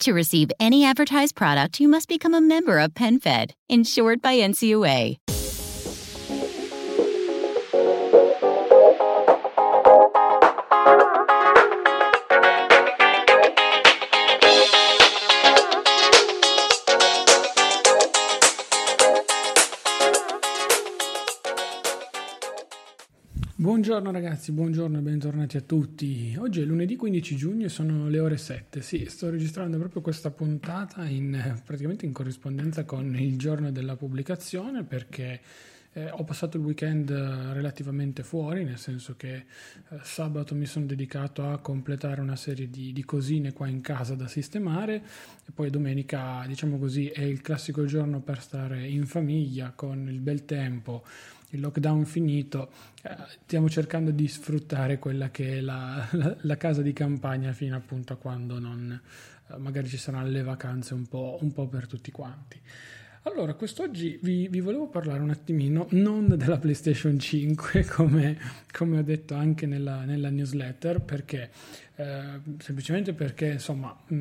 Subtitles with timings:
[0.00, 5.35] To receive any advertised product, you must become a member of PenFed, insured by NCUA.
[23.58, 26.36] Buongiorno ragazzi, buongiorno e bentornati a tutti.
[26.38, 28.82] Oggi è lunedì 15 giugno e sono le ore 7.
[28.82, 34.84] Sì, sto registrando proprio questa puntata in, praticamente in corrispondenza con il giorno della pubblicazione
[34.84, 35.40] perché
[35.94, 39.44] eh, ho passato il weekend relativamente fuori, nel senso che eh,
[40.02, 44.28] sabato mi sono dedicato a completare una serie di, di, cosine qua in casa da
[44.28, 50.06] sistemare e poi domenica, diciamo così, è il classico giorno per stare in famiglia con
[50.10, 51.02] il bel tempo
[51.50, 52.70] il lockdown finito,
[53.02, 57.76] eh, stiamo cercando di sfruttare quella che è la, la, la casa di campagna fino
[57.76, 59.00] appunto a quando non,
[59.48, 62.60] eh, magari ci saranno le vacanze un po', un po' per tutti quanti.
[63.26, 68.38] Allora, quest'oggi vi, vi, volevo parlare un attimino non della PlayStation 5, come,
[68.70, 71.50] come ho detto anche nella, nella newsletter, perché
[71.96, 74.14] eh, semplicemente perché insomma mh,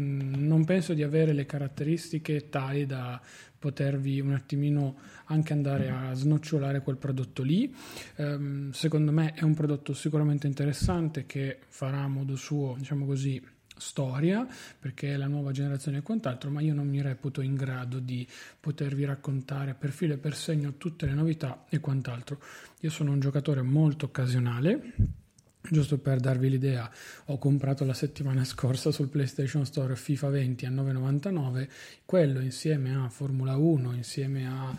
[0.43, 3.21] non penso di avere le caratteristiche tali da
[3.59, 7.71] potervi un attimino anche andare a snocciolare quel prodotto lì.
[8.15, 13.39] Um, secondo me è un prodotto sicuramente interessante che farà a modo suo, diciamo così,
[13.77, 14.47] storia
[14.79, 18.27] perché è la nuova generazione e quant'altro, ma io non mi reputo in grado di
[18.59, 22.39] potervi raccontare per filo e per segno tutte le novità e quant'altro.
[22.81, 24.93] Io sono un giocatore molto occasionale
[25.69, 26.89] Giusto per darvi l'idea,
[27.25, 31.67] ho comprato la settimana scorsa sul PlayStation Store FIFA 20 a 9,99,
[32.05, 34.75] quello insieme a Formula 1, insieme a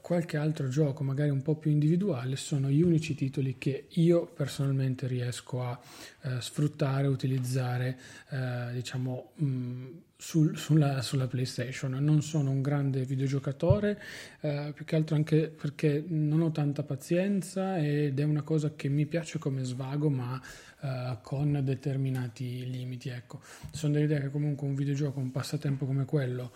[0.00, 5.06] qualche altro gioco magari un po' più individuale sono gli unici titoli che io personalmente
[5.06, 5.78] riesco a
[6.22, 7.98] eh, sfruttare, utilizzare
[8.30, 9.86] eh, diciamo mh, mm,
[10.16, 11.92] sul, sulla, sulla, PlayStation.
[11.92, 14.00] Non sono un grande videogiocatore,
[14.40, 18.88] eh, più che altro anche perché non ho tanta pazienza ed è una cosa che
[18.88, 20.40] mi piace come svago, ma
[20.80, 23.08] eh, con determinati limiti.
[23.10, 23.40] Ecco.
[23.70, 26.52] Sono dell'idea che comunque un videogioco, un passatempo come quello,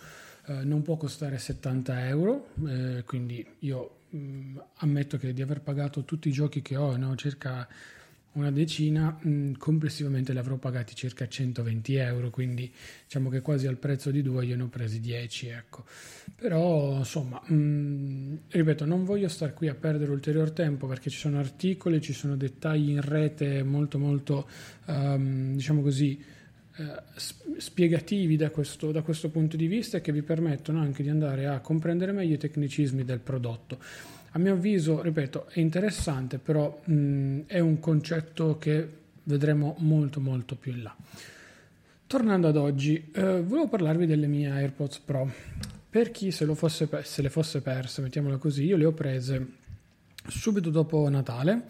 [0.51, 5.61] eh, non può costare 70 euro, eh, quindi io mh, mm, ammetto che di aver
[5.61, 7.69] pagato tutti i giochi che ho, no, circa
[8.33, 12.73] una decina, mh, mm, complessivamente li avrò pagati circa 120 euro, quindi
[13.05, 15.85] diciamo che quasi al prezzo di due io ne ho presi 10, ecco.
[16.35, 21.19] Però insomma, mh, mm, ripeto, non voglio stare qui a perdere ulteriore tempo perché ci
[21.19, 24.49] sono articoli, ci sono dettagli in rete molto molto,
[24.87, 26.21] um, diciamo così,
[27.59, 31.47] spiegativi da questo, da questo punto di vista e che vi permettono anche di andare
[31.47, 33.79] a comprendere meglio i tecnicismi del prodotto.
[34.33, 38.89] A mio avviso, ripeto, è interessante, però mh, è un concetto che
[39.25, 40.97] vedremo molto molto più in là.
[42.07, 45.31] Tornando ad oggi, eh, volevo parlarvi delle mie AirPods Pro.
[45.91, 49.47] Per chi se, fosse, se le fosse perse, mettiamola così, io le ho prese
[50.27, 51.65] subito dopo Natale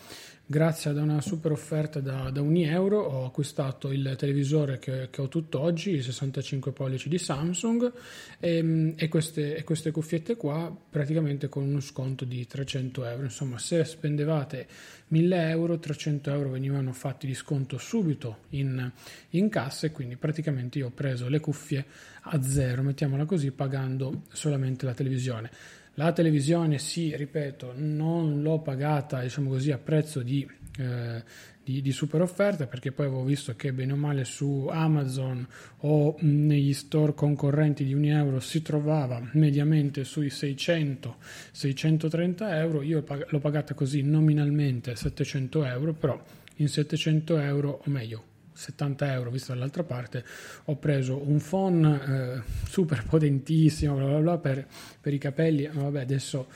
[0.51, 5.21] grazie ad una super offerta da, da 1 euro ho acquistato il televisore che, che
[5.21, 7.93] ho tutt'oggi, il 65 pollici di Samsung
[8.41, 13.23] e, ehm, e, queste, e, queste, cuffiette qua praticamente con uno sconto di 300 euro.
[13.23, 14.67] Insomma, se spendevate
[15.07, 18.91] 1000 euro, 300 euro venivano fatti di sconto subito in,
[19.31, 21.87] in cassa e quindi praticamente io ho preso le cuffie
[22.23, 25.79] a zero, mettiamola così, pagando solamente la televisione.
[25.95, 30.49] La televisione, sì, ripeto, non l'ho pagata, diciamo così, a prezzo di,
[30.79, 31.23] eh,
[31.63, 35.47] di, di, super offerta perché poi avevo visto che bene o male su Amazon
[35.79, 42.83] o negli store concorrenti di 1 euro si trovava mediamente sui 600-630 euro.
[42.83, 46.23] Io l'ho pagata così nominalmente 700 euro, però
[46.57, 48.30] in 700 euro, o meglio,
[48.61, 50.23] 70 euro, visto dall'altra parte,
[50.65, 54.67] ho preso un phone eh, super potentissimo bla bla bla per,
[55.01, 56.47] per i capelli, ma vabbè adesso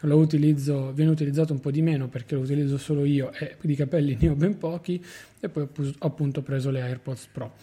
[0.00, 3.74] lo utilizzo, viene utilizzato un po' di meno perché lo utilizzo solo io e di
[3.74, 5.02] capelli ne ho ben pochi
[5.40, 7.54] e poi ho appunto preso le AirPods Pro.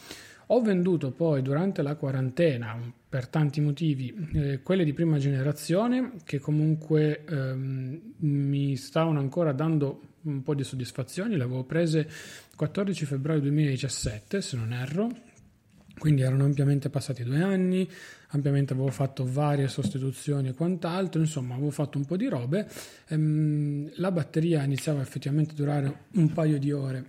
[0.48, 2.78] Ho venduto poi durante la quarantena,
[3.08, 10.02] per tanti motivi, eh, quelle di prima generazione che comunque ehm, mi stavano ancora dando
[10.24, 15.10] un po' di soddisfazioni, le avevo prese il 14 febbraio 2017 se non erro,
[15.98, 17.90] quindi erano ampiamente passati due anni,
[18.30, 22.68] ampiamente avevo fatto varie sostituzioni e quant'altro, insomma avevo fatto un po' di robe,
[23.08, 27.06] ehm, la batteria iniziava effettivamente a durare un paio di ore,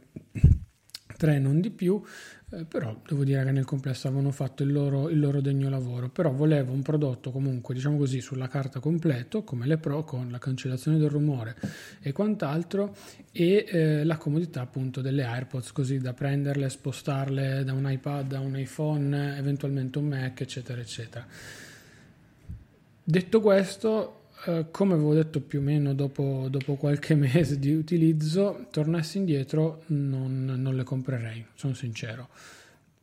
[1.23, 2.03] tre non di più,
[2.51, 6.09] eh, però devo dire che nel complesso avevano fatto il loro, il loro, degno lavoro,
[6.09, 10.39] però volevo un prodotto comunque diciamo così sulla carta completo come le Pro con la
[10.39, 11.55] cancellazione del rumore
[12.01, 12.97] e quant'altro
[13.31, 18.41] e eh, la comodità appunto delle AirPods così da prenderle, spostarle da un iPad, da
[18.41, 21.25] un iPhone, eventualmente un Mac eccetera eccetera.
[23.05, 28.67] Detto questo, Uh, come avevo detto più o meno dopo, dopo, qualche mese di utilizzo,
[28.73, 32.29] tornassi indietro non, non le comprerei, sono sincero.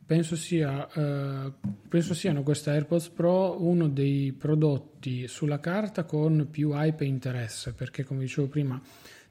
[0.04, 1.52] Penso, sia, uh,
[1.88, 7.72] penso siano queste AirPods Pro uno dei prodotti sulla carta con più hype e interesse,
[7.72, 8.78] perché come dicevo prima,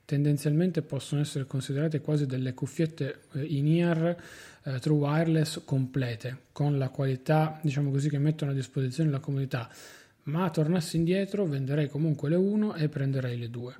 [0.03, 4.17] tendenzialmente possono essere considerate quasi delle cuffiette eh, in ear
[4.63, 9.69] eh, true wireless complete, con la qualità, diciamo così, che mettono a disposizione la comunità
[10.23, 13.75] ma tornassi indietro venderei comunque le 1 e prenderei le 2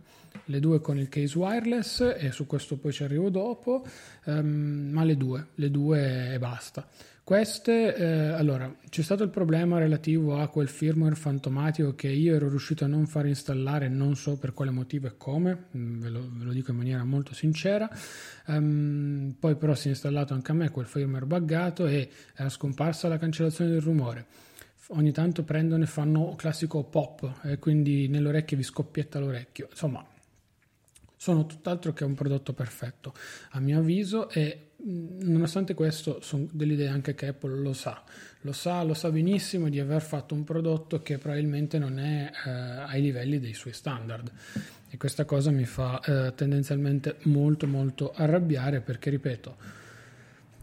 [0.46, 3.86] le 2 con il case wireless e su questo poi ci arrivo dopo
[4.26, 6.88] um, ma le 2 le 2 e basta.
[7.24, 12.50] Queste eh, allora c'è stato il problema relativo a quel firmware fantomatico che io ero
[12.50, 16.28] riuscito a non far installare non so per quale motivo e come mm, ve lo,
[16.28, 17.88] ve lo dico in maniera molto sincera.
[18.48, 23.08] Um, poi però si è installato anche a me quel firmware buggato e era scomparsa
[23.08, 24.26] la cancellazione del rumore
[24.92, 29.68] ogni tanto prendono e fanno classico pop e quindi nell'orecchio vi scoppietta l'orecchio.
[29.70, 30.06] Insomma,
[31.16, 33.14] sono tutt'altro che un prodotto perfetto
[33.52, 38.02] a mio avviso e nonostante questo sono delle idee anche che Apple lo sa,
[38.42, 42.50] lo sa, lo sa benissimo di aver fatto un prodotto che probabilmente non è eh,
[42.50, 44.32] ai livelli dei suoi standard
[44.90, 49.56] e questa cosa mi fa eh, tendenzialmente molto molto arrabbiare perché ripeto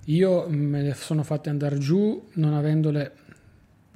[0.05, 3.25] io me le sono fatte andare giù non avendole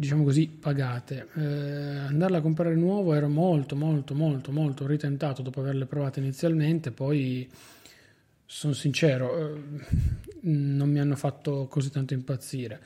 [0.00, 1.28] diciamo così, pagate.
[1.34, 6.90] Eh, andarla a comprare nuovo ero molto, molto, molto, molto ritentato dopo averle provate inizialmente,
[6.90, 7.46] poi
[8.46, 9.60] sono sincero, eh,
[10.40, 12.80] non mi hanno fatto così tanto impazzire.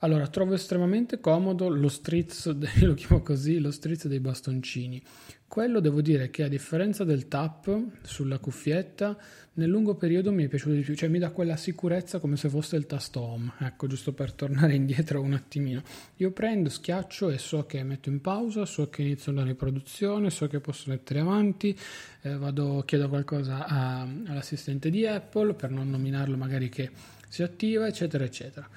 [0.00, 5.02] Allora, trovo estremamente comodo lo strizzo, lo chiamo così, lo strizzo dei bastoncini.
[5.50, 9.18] Quello devo dire che a differenza del tap sulla cuffietta,
[9.54, 12.48] nel lungo periodo mi è piaciuto di più, cioè mi dà quella sicurezza come se
[12.48, 15.82] fosse il tasto home, ecco, giusto per tornare indietro un attimino.
[16.18, 20.46] Io prendo, schiaccio e so che metto in pausa, so che inizio la riproduzione, so
[20.46, 21.76] che posso mettere avanti,
[22.22, 26.90] eh, vado, chiedo qualcosa a, all'assistente di Apple per non nominarlo magari che
[27.28, 28.68] si attiva, eccetera, eccetera.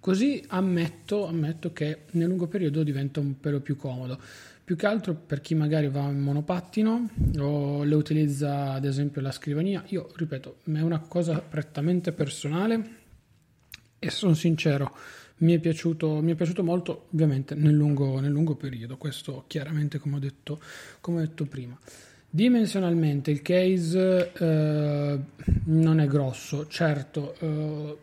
[0.00, 4.18] Così ammetto, ammetto che nel lungo periodo diventa un pelo più comodo
[4.64, 9.32] più che altro per chi magari va in monopattino o le utilizza ad esempio la
[9.32, 9.82] scrivania.
[9.88, 13.00] Io ripeto, è una cosa prettamente personale
[13.98, 14.94] e sono sincero,
[15.38, 19.98] mi è piaciuto, mi è piaciuto molto ovviamente nel lungo, nel lungo periodo, questo chiaramente
[19.98, 20.60] come ho detto,
[21.00, 21.78] come ho detto prima.
[22.34, 25.18] Dimensionalmente il case eh,
[25.64, 27.34] non è grosso, certo.
[27.38, 27.96] Eh,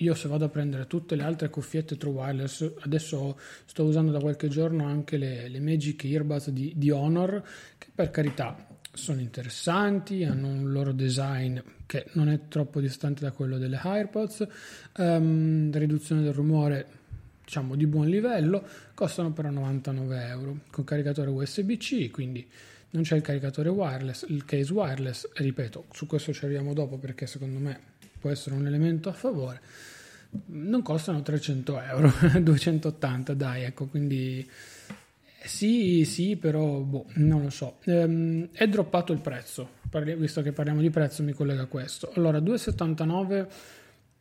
[0.00, 4.20] io se vado a prendere tutte le altre cuffiette True Wireless, adesso sto usando da
[4.20, 7.42] qualche giorno anche le, le Magic Earbuds di, di Honor,
[7.76, 13.32] che per carità sono interessanti, hanno un loro design che non è troppo distante da
[13.32, 14.46] quello delle AirPods,
[14.98, 16.98] um, riduzione del rumore
[17.44, 18.64] diciamo di buon livello,
[18.94, 20.58] costano però 99 euro.
[20.70, 22.48] Con caricatore USB-C, quindi
[22.90, 27.26] non c'è il caricatore wireless, il case wireless, ripeto, su questo ci arriviamo dopo perché
[27.26, 27.89] secondo me
[28.20, 29.60] può essere un elemento a favore
[30.46, 34.48] non costano 300 euro 280 dai ecco quindi
[35.42, 37.78] eh, sì sì però boh, non lo so.
[37.84, 39.78] Ehm, è droppato il prezzo
[40.16, 42.12] visto che parliamo di prezzo mi collega a questo.
[42.14, 43.46] Allora 2,79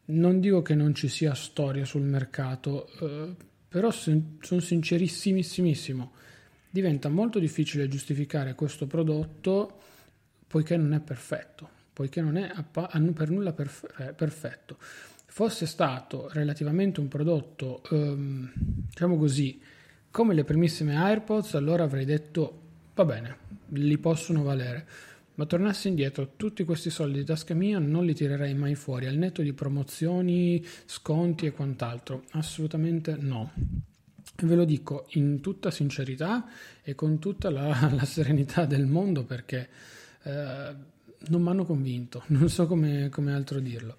[0.06, 3.36] non dico che non ci sia storia sul mercato eh,
[3.68, 6.12] però sono sincerissimissimo
[6.72, 9.78] diventa molto difficile giustificare questo prodotto
[10.48, 14.78] poiché non è perfetto poiché non è per nulla perf- perfetto.
[14.80, 19.60] Fosse stato relativamente un prodotto, ehm, diciamo così,
[20.10, 22.62] come le primissime AirPods, allora avrei detto
[22.96, 23.38] va bene,
[23.72, 24.88] li possono valere.
[25.36, 29.16] Ma tornassi indietro, tutti questi soldi di tasca mia non li tirerei mai fuori, al
[29.16, 32.24] netto di promozioni, sconti e quant'altro.
[32.32, 33.52] Assolutamente no.
[34.42, 36.48] Ve lo dico in tutta sincerità
[36.82, 39.68] e con tutta la, la serenità del mondo perché
[40.24, 40.98] eh,
[41.28, 43.96] non mi hanno convinto, non so come, come altro dirlo.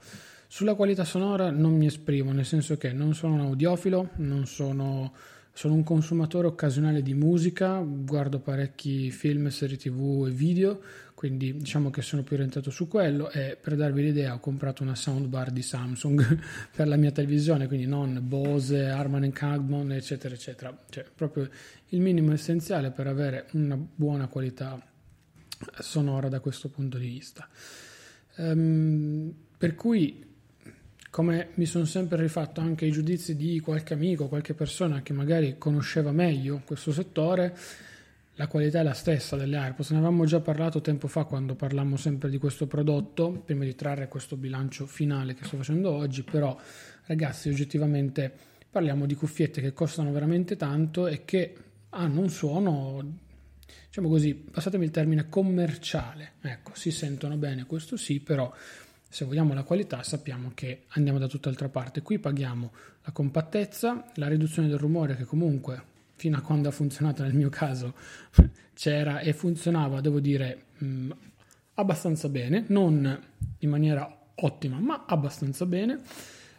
[0.46, 5.12] Sulla qualità sonora non mi esprimo, nel senso che non sono un audiofilo, non sono,
[5.52, 10.80] sono un consumatore occasionale di musica, guardo parecchi film, serie tv e video,
[11.14, 14.96] quindi diciamo che sono più orientato su quello e per darvi l'idea ho comprato una
[14.96, 16.38] soundbar di Samsung
[16.74, 21.48] per la mia televisione, quindi non Bose, Harman Kardon, eccetera, eccetera, cioè proprio
[21.90, 24.89] il minimo essenziale per avere una buona qualità
[25.78, 27.48] sonora da questo punto di vista.
[28.36, 30.28] Um, per cui
[31.10, 35.58] come mi sono sempre rifatto anche i giudizi di qualche amico, qualche persona che magari
[35.58, 37.56] conosceva meglio questo settore,
[38.34, 39.90] la qualità è la stessa delle AirPods.
[39.90, 44.08] Ne avevamo già parlato tempo fa quando parlammo sempre di questo prodotto, prima di trarre
[44.08, 46.56] questo bilancio finale che sto facendo oggi, però
[47.06, 48.32] ragazzi oggettivamente
[48.70, 51.54] parliamo di cuffiette che costano veramente tanto e che
[51.90, 53.04] hanno un suono,
[53.86, 56.32] diciamo così, passatemi il termine commerciale.
[56.40, 58.52] Ecco, si sentono bene, questo sì, però
[59.08, 62.02] se vogliamo la qualità sappiamo che andiamo da tutt'altra parte.
[62.02, 62.72] Qui paghiamo
[63.02, 65.82] la compattezza, la riduzione del rumore che comunque
[66.14, 67.94] fino a quando ha funzionato nel mio caso
[68.74, 71.10] c'era e funzionava, devo dire, mh, mm,
[71.74, 73.20] abbastanza bene, non
[73.58, 76.00] in maniera ottima, ma abbastanza bene.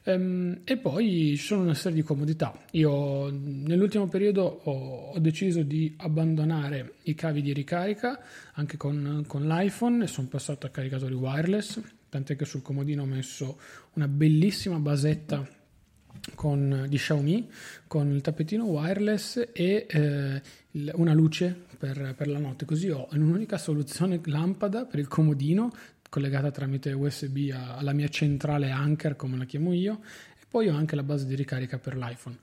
[0.04, 2.66] Um, e poi ci sono una serie di comodità.
[2.72, 8.20] Io nell'ultimo periodo ho, ho, deciso di abbandonare i cavi di ricarica
[8.54, 11.80] anche con, con l'iPhone e sono passato a caricatori wireless
[12.12, 13.58] tant'è che sul comodino ho messo
[13.94, 15.48] una bellissima basetta
[16.36, 17.50] con, di Xiaomi
[17.88, 20.42] con il tappetino wireless e eh,
[20.72, 25.72] una luce per, per, la notte così ho in un'unica soluzione lampada per il comodino
[26.12, 30.02] collegata tramite USB alla mia centrale Anker come la chiamo io
[30.38, 32.36] e poi ho anche la base di ricarica per l'iPhone.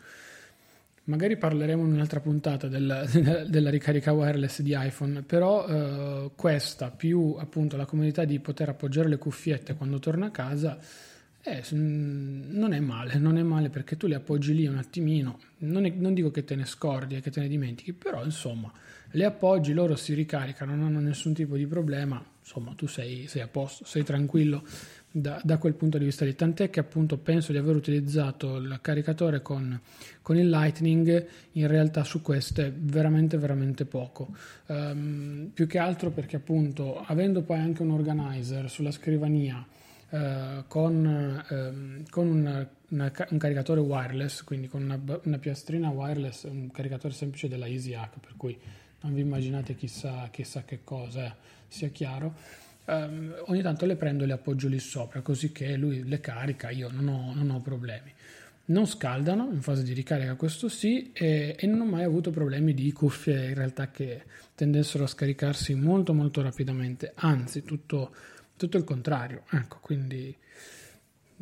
[1.04, 3.04] Magari parleremo in un'altra puntata del,
[3.46, 9.06] della ricarica wireless di iPhone, però eh, questa più appunto la comodità di poter appoggiare
[9.06, 10.78] le cuffiette quando torno a casa
[11.42, 15.84] eh, non è male, non è male perché tu le appoggi lì un attimino, non,
[15.84, 18.72] è, non dico che te ne scordi e che te ne dimentichi, però insomma
[19.10, 23.42] le appoggi, loro si ricaricano, non hanno nessun tipo di problema, insomma tu sei, sei
[23.42, 24.64] a posto, sei tranquillo
[25.10, 26.34] da, da, quel punto di vista lì.
[26.34, 29.78] Tant'è che appunto penso di aver utilizzato il caricatore con,
[30.22, 34.34] con il Lightning, in realtà su queste veramente veramente poco.
[34.66, 39.64] Um, più che altro perché appunto avendo poi anche un organizer sulla scrivania
[40.10, 46.44] uh, con, um, con una, una, un caricatore wireless, quindi con una, una, piastrina wireless,
[46.44, 48.58] un caricatore semplice della EasyHack, per cui
[49.00, 51.34] non vi immaginate chissà, chissà che cosa, eh,
[51.68, 52.34] sia chiaro
[52.88, 56.70] Um, ogni tanto le prendo e le appoggio lì sopra, così che lui le carica,
[56.70, 58.10] io non ho, non ho problemi.
[58.66, 62.72] Non scaldano in fase di ricarica, questo sì, e, e, non ho mai avuto problemi
[62.72, 64.22] di cuffie in realtà che
[64.54, 68.14] tendessero a scaricarsi molto molto rapidamente, anzi tutto,
[68.56, 69.42] tutto il contrario.
[69.50, 70.34] Ecco, quindi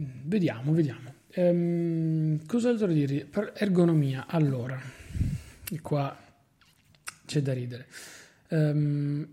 [0.01, 1.15] mm, vediamo, vediamo.
[1.37, 3.25] Um, cos'altro dire?
[3.25, 4.81] Per ergonomia, allora,
[5.81, 6.26] qua
[7.27, 7.87] c'è da ridere.
[8.49, 9.27] Um,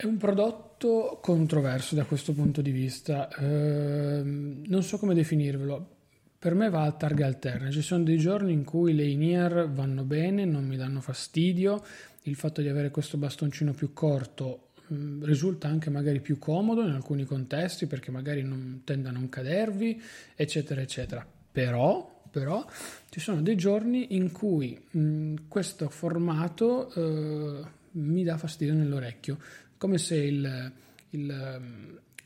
[0.00, 5.96] è un prodotto controverso da questo punto di vista, eh, non so come definirvelo.
[6.38, 10.04] Per me va a targhe alterne, ci sono dei giorni in cui le in-ear vanno
[10.04, 11.82] bene, non mi danno fastidio,
[12.22, 16.90] il fatto di avere questo bastoncino più corto mm, risulta anche magari più comodo in
[16.90, 20.00] alcuni contesti perché magari non tende a non cadervi,
[20.36, 21.26] eccetera, eccetera.
[21.50, 22.64] Però, però
[23.10, 29.38] ci sono dei giorni in cui mh, mm, questo formato eh, mi dà fastidio nell'orecchio
[29.78, 30.72] come se il,
[31.10, 31.60] il,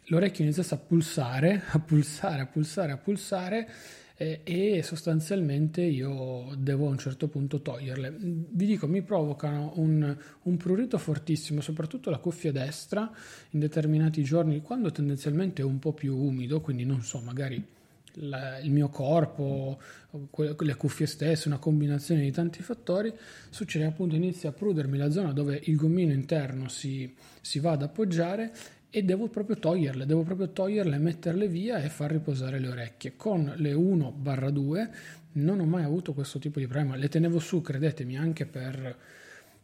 [0.07, 3.69] l'orecchio iniziasse a pulsare, a pulsare, a pulsare, a pulsare
[4.15, 8.15] e sostanzialmente io devo a un certo punto toglierle.
[8.19, 13.11] Vi dico, mi provocano un, un prurito fortissimo, soprattutto la cuffia destra
[13.51, 17.65] in determinati giorni, quando tendenzialmente è un po' più umido, quindi non so, magari
[18.14, 19.81] la, il mio corpo,
[20.59, 23.12] le cuffie stesse, una combinazione di tanti fattori,
[23.50, 27.83] succede appunto inizia a prudermi la zona dove il gommino interno si, si va ad
[27.83, 28.52] appoggiare
[28.90, 33.14] e devo proprio toglierle, devo proprio toglierle, metterle via e far riposare le orecchie.
[33.16, 34.90] Con le 1-2
[35.33, 38.97] non ho mai avuto questo tipo di problema, le tenevo su, credetemi, anche per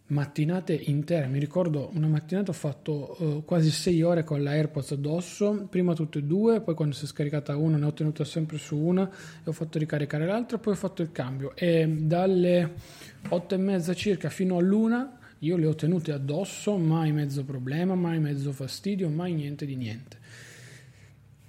[0.09, 1.27] mattinate intere.
[1.27, 5.95] Mi ricordo una mattinata ho fatto uh, quasi 6 ore con la AirPods addosso, prima
[5.95, 9.09] tutte e due, poi quando si è scaricata una ne ho tenuta sempre su una
[9.09, 12.73] e ho fatto ricaricare l'altra, poi ho fatto il cambio e dalle
[13.29, 18.19] 8 e mezza circa fino all'una io le ho tenute addosso, mai mezzo problema, mai
[18.19, 20.18] mezzo fastidio, mai niente di niente.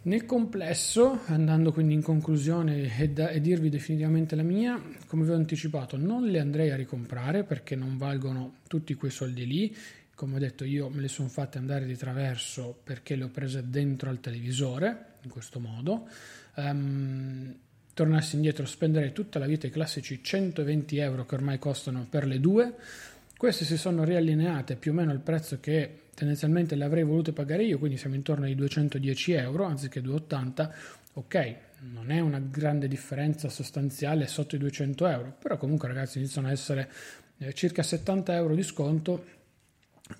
[0.01, 5.31] Nel complesso, andando quindi in conclusione e, da, e, dirvi definitivamente la mia, come vi
[5.31, 9.75] ho anticipato, non le andrei a ricomprare perché non valgono tutti quei soldi lì.
[10.15, 13.69] Come ho detto, io me le sono fatte andare di traverso perché le ho prese
[13.69, 16.07] dentro al televisore, in questo modo.
[16.55, 17.53] Um,
[17.93, 22.39] tornassi indietro, spenderei tutta la vita i classici 120 euro che ormai costano per le
[22.39, 22.73] due.
[23.39, 27.63] Queste si sono riallineate più o meno al prezzo che tendenzialmente le avrei volute pagare
[27.63, 30.74] io, quindi siamo intorno ai 210 euro anziché 280.
[31.13, 31.55] Ok,
[31.93, 36.51] non è una grande differenza sostanziale sotto i 200 euro, però comunque ragazzi iniziano a
[36.51, 36.91] essere
[37.38, 39.38] eh, circa 70 euro di sconto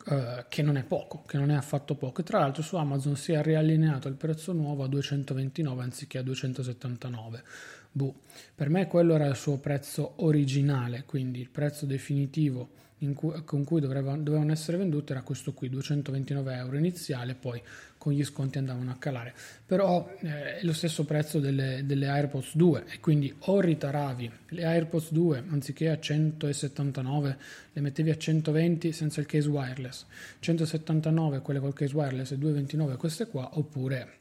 [0.06, 2.22] Uh, che non è poco, che non è affatto poco.
[2.22, 6.22] E tra l'altro su Amazon si è riallineato il prezzo nuovo a 229 anziché a
[6.22, 7.44] 279.
[7.92, 8.16] Buh.
[8.54, 12.70] Per me quello era il suo prezzo originale, quindi il prezzo definitivo
[13.14, 17.62] cui, con cui doveva, dovevano essere vendute era questo qui, 229 euro iniziale, poi
[17.98, 19.34] con gli sconti andavano a calare.
[19.66, 24.66] Però eh, è lo stesso prezzo delle, delle, AirPods 2 e quindi o ritaravi le
[24.66, 27.38] AirPods 2 anziché a 179
[27.74, 30.06] le mettevi a 120 senza il case wireless,
[30.40, 34.18] 179 quelle col case wireless e 229 queste qua, oppure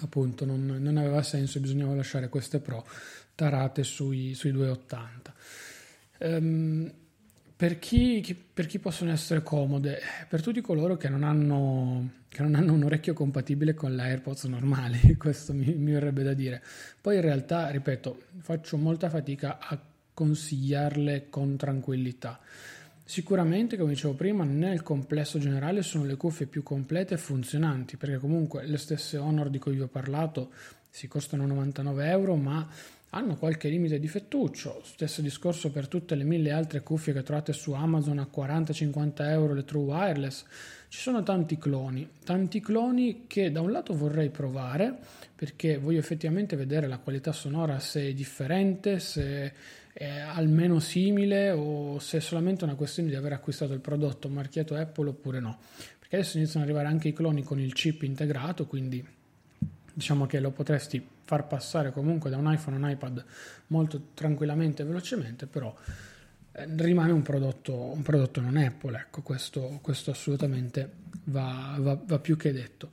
[0.00, 2.86] appunto non, non aveva senso, bisognava lasciare queste Pro
[3.34, 5.34] tarate sui, sui 280.
[6.18, 6.92] Um,
[7.56, 9.98] per chi, per chi, possono essere comode?
[10.28, 15.16] Per tutti coloro che non hanno, che non hanno un orecchio compatibile con l'AirPods normali,
[15.16, 16.62] questo mi, mi, verrebbe da dire.
[17.00, 19.80] Poi in realtà, ripeto, faccio molta fatica a
[20.12, 22.38] consigliarle con tranquillità.
[23.02, 28.18] Sicuramente, come dicevo prima, nel complesso generale sono le cuffie più complete e funzionanti, perché
[28.18, 30.50] comunque le stesse Honor di cui vi ho parlato
[30.90, 32.68] si costano 99 euro, ma
[33.16, 34.82] hanno qualche limite difettuccio.
[34.84, 39.54] Stesso discorso per tutte le mille altre cuffie che trovate su Amazon a 40-50 euro
[39.54, 40.44] le True Wireless.
[40.88, 44.94] Ci sono tanti cloni, tanti cloni che da un lato vorrei provare
[45.34, 49.52] perché voglio effettivamente vedere la qualità sonora se è differente, se
[49.92, 54.74] è almeno simile o se è solamente una questione di aver acquistato il prodotto marchiato
[54.74, 55.58] Apple oppure no.
[55.98, 59.15] Perché adesso iniziano ad arrivare anche i cloni con il chip integrato, quindi
[59.96, 63.24] diciamo che lo potresti far passare comunque da un iPhone a un iPad
[63.68, 65.74] molto tranquillamente e velocemente, però
[66.52, 70.90] eh, rimane un prodotto, un prodotto non Apple, ecco, questo, questo assolutamente
[71.24, 72.90] va, va, va più che detto.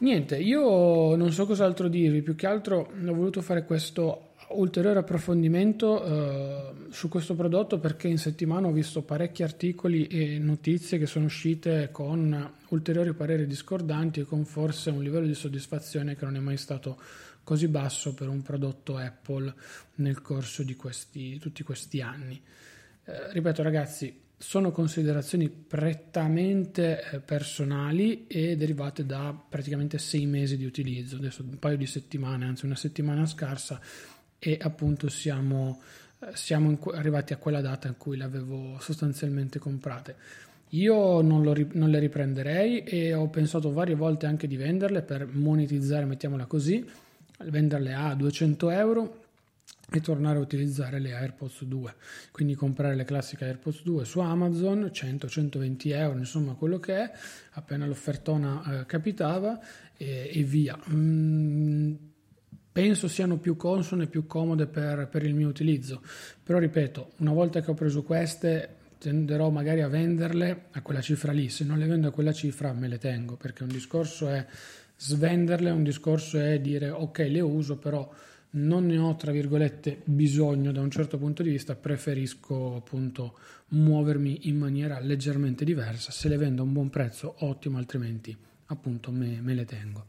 [0.00, 6.04] Niente, io non so cos'altro dirvi, più che altro ho voluto fare questo ulteriore approfondimento
[6.04, 11.24] eh, su questo prodotto perché in settimana ho visto parecchi articoli e notizie che sono
[11.24, 16.40] uscite con ulteriori pareri discordanti e con forse un livello di soddisfazione che non è
[16.40, 17.00] mai stato
[17.42, 19.54] così basso per un prodotto Apple
[19.96, 22.40] nel corso di questi, tutti questi anni.
[23.04, 30.64] Eh, ripeto ragazzi, sono considerazioni prettamente eh, personali e derivate da praticamente sei mesi di
[30.64, 33.80] utilizzo, adesso un paio di settimane, anzi una settimana scarsa
[34.38, 35.82] e appunto siamo,
[36.20, 40.16] eh, siamo arrivati a quella data in cui le avevo sostanzialmente comprate.
[40.70, 45.26] Io non, lo, non, le riprenderei e ho pensato varie volte anche di venderle per
[45.26, 46.84] monetizzare, mettiamola così,
[47.44, 49.22] venderle a 200 euro
[49.90, 51.94] e tornare a utilizzare le AirPods 2.
[52.30, 57.10] Quindi comprare le classiche AirPods 2 su Amazon, 100-120 euro, insomma quello che è,
[57.52, 59.58] appena l'offertona eh, capitava
[59.96, 60.78] e, e via.
[60.90, 61.94] Mm,
[62.70, 66.02] penso siano più consone e più comode per, per il mio utilizzo.
[66.42, 71.32] Però ripeto, una volta che ho preso queste tenderò magari a venderle a quella cifra
[71.32, 74.44] lì, se non le vendo a quella cifra me le tengo, perché un discorso è
[74.96, 78.10] svenderle, un discorso è dire ok le uso, però
[78.50, 84.48] non ne ho tra virgolette bisogno da un certo punto di vista, preferisco appunto muovermi
[84.48, 89.40] in maniera leggermente diversa, se le vendo a un buon prezzo ottimo, altrimenti appunto me,
[89.40, 90.06] me le tengo.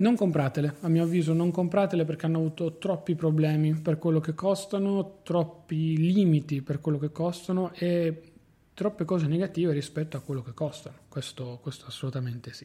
[0.00, 4.32] Non compratele, a mio avviso non compratele perché hanno avuto troppi problemi per quello che
[4.32, 8.22] costano, troppi limiti per quello che costano e
[8.74, 10.98] troppe cose negative rispetto a quello che costano.
[11.08, 12.64] Questo, questo assolutamente sì.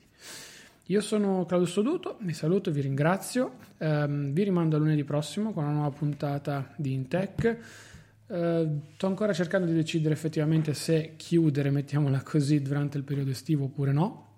[0.88, 3.54] Io sono Claudio Soduto, vi saluto e vi ringrazio.
[3.80, 7.58] Um, vi rimando a lunedì prossimo con una nuova puntata di Intech.
[8.28, 13.64] Uh, sto ancora cercando di decidere effettivamente se chiudere, mettiamola così, durante il periodo estivo
[13.64, 14.33] oppure no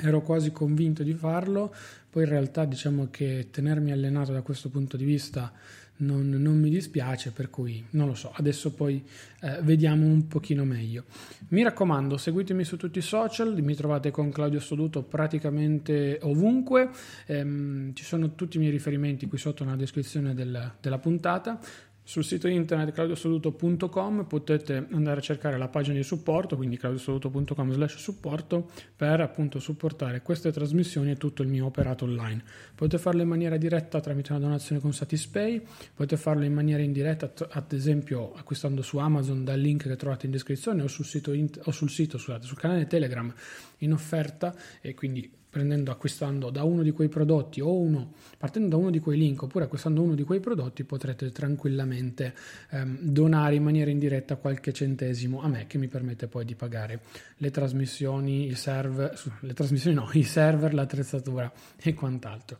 [0.00, 1.74] ero quasi convinto di farlo,
[2.10, 5.52] poi in realtà diciamo che tenermi allenato da questo punto di vista
[5.98, 9.02] non, non mi dispiace, per cui non lo so, adesso poi
[9.40, 11.04] eh, vediamo un pochino meglio.
[11.48, 16.90] Mi raccomando, seguitemi su tutti i social, mi trovate con Claudio Soduto praticamente ovunque,
[17.26, 21.58] ehm, ci sono tutti i miei riferimenti qui sotto nella descrizione del, della puntata.
[22.08, 27.96] Sul sito internet claudiosoluto.com potete andare a cercare la pagina di supporto, quindi claudiosoluto.com slash
[27.96, 32.44] supporto, per appunto supportare queste trasmissioni e tutto il mio operato online.
[32.76, 35.60] Potete farlo in maniera diretta tramite una donazione con Satispay,
[35.94, 40.32] potete farlo in maniera indiretta, ad esempio acquistando su Amazon dal link che trovate in
[40.32, 43.34] descrizione o sul sito, o sul, sito scusate, sul canale Telegram
[43.78, 48.76] in offerta e quindi prendendo, acquistando da uno di quei prodotti o uno, partendo da
[48.76, 52.34] uno di quei link oppure acquistando uno di quei prodotti potrete tranquillamente
[52.72, 57.00] ehm, donare in maniera indiretta qualche centesimo a me che mi permette poi di pagare
[57.38, 62.58] le trasmissioni, il server, le trasmissioni no, i server, l'attrezzatura e quant'altro.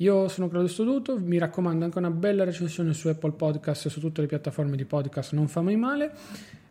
[0.00, 4.00] Io sono Claudio Stoduto, mi raccomando anche una bella recensione su Apple Podcast e su
[4.00, 6.12] tutte le piattaforme di podcast, non fa mai male.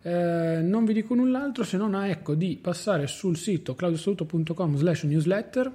[0.01, 5.03] Eh, non vi dico null'altro se non a ecco di passare sul sito claudiostoduto.com slash
[5.03, 5.71] newsletter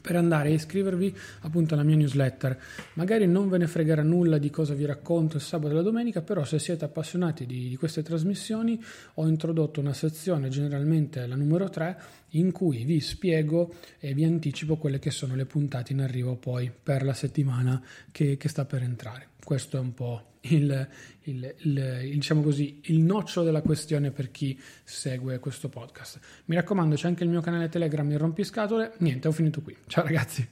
[0.00, 2.58] per andare a iscrivervi appunto alla mia newsletter.
[2.94, 6.22] Magari non ve ne fregherà nulla di cosa vi racconto il sabato e la domenica,
[6.22, 8.82] però se siete appassionati di, di queste trasmissioni
[9.14, 11.96] ho introdotto una sezione, generalmente la numero 3,
[12.30, 16.70] in cui vi spiego e vi anticipo quelle che sono le puntate in arrivo poi
[16.70, 19.28] per la settimana che, che sta per entrare.
[19.44, 20.88] Questo è un po' il,
[21.22, 26.18] il, il, il, diciamo così, il nocciolo della questione per chi segue questo podcast.
[26.46, 28.94] Mi raccomando, c'è anche il mio canale Telegram, il rompiscatole.
[28.98, 29.76] Niente, ho finito qui.
[29.86, 30.48] Ciao ragazzi.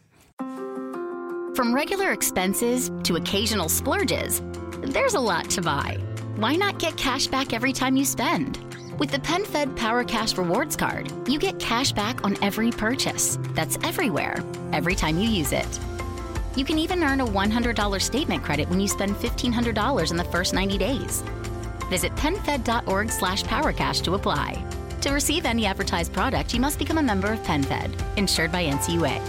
[1.55, 4.43] From regular expenses to occasional splurges,
[4.93, 5.99] there's a lot to buy.
[6.37, 8.59] Why not get cash back every time you spend?
[8.99, 13.39] With the PenFed Power Cash Rewards Card, you get cash back on every purchase.
[13.55, 14.37] That's everywhere,
[14.73, 15.92] every time you use it.
[16.57, 20.53] You can even earn a $100 statement credit when you spend $1,500 in the first
[20.53, 21.23] 90 days.
[21.89, 24.63] Visit PenFed.org slash PowerCash to apply.
[25.01, 29.21] To receive any advertised product, you must become a member of PenFed, insured by NCUA.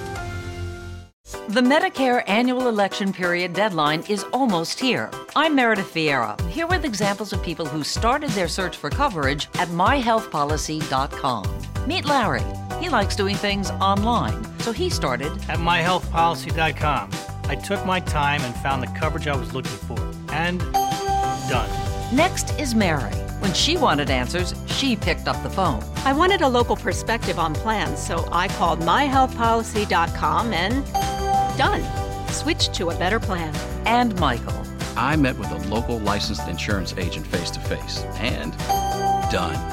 [1.47, 5.09] The Medicare annual election period deadline is almost here.
[5.35, 9.69] I'm Meredith Vieira, here with examples of people who started their search for coverage at
[9.69, 11.87] myhealthpolicy.com.
[11.87, 12.62] Meet Larry.
[12.83, 17.11] He likes doing things online, so he started at myhealthpolicy.com.
[17.45, 19.97] I took my time and found the coverage I was looking for.
[20.33, 20.59] And
[21.49, 21.69] done.
[22.13, 23.13] Next is Mary.
[23.39, 25.81] When she wanted answers, she picked up the phone.
[26.03, 30.85] I wanted a local perspective on plans, so I called myhealthpolicy.com and
[31.57, 32.27] done.
[32.33, 33.55] Switched to a better plan.
[33.85, 34.61] And Michael.
[34.97, 38.51] I met with a local licensed insurance agent face to face and
[39.31, 39.72] done.